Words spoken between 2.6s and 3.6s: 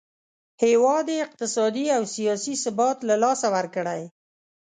ثبات له لاسه